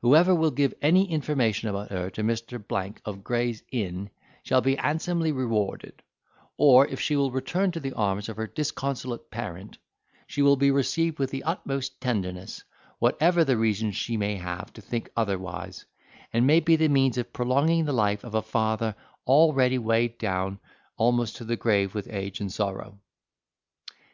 [0.00, 2.64] Whoever will give any information about her to Mr.—
[3.04, 4.08] of Gray's Inn,
[4.42, 6.02] shall be handsomely rewarded;
[6.56, 9.76] or if she will return to the arms of her disconsolate parent,
[10.26, 12.64] she will be received with the utmost tenderness,
[13.00, 15.84] whatever reason she may have to think otherwise,
[16.32, 18.96] and may be the means of prolonging the life of a father
[19.26, 20.58] already weighed down
[20.96, 22.98] almost to the grave with age and sorrow."